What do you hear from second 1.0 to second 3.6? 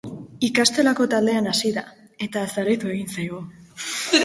taldean hasi da eta zaletu egin zaigu.